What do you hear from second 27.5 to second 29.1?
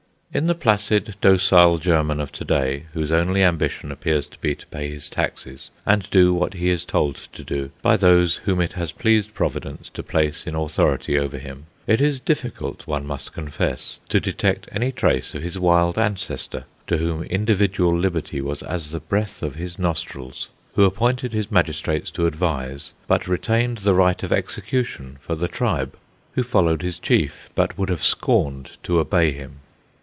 but would have scorned to